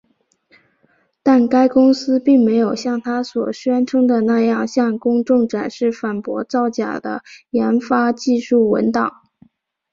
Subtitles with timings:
[1.21, 9.11] 但该公司并没有像它所宣称的那样向公众展示反驳造假的研发技术文档。